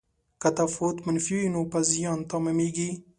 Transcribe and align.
که 0.41 0.49
تفاوت 0.59 0.97
منفي 1.05 1.33
وي 1.37 1.47
نو 1.53 1.61
په 1.71 1.79
زیان 1.91 2.19
تمامیږي. 2.31 2.89